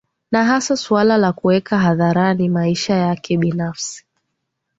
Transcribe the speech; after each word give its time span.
Na 0.31 0.43
hasa 0.45 0.77
suala 0.77 1.17
la 1.17 1.33
kuweka 1.33 1.79
hadharani 1.79 2.49
maisha 2.49 2.93
yake 2.95 3.37
binafsi 3.37 4.05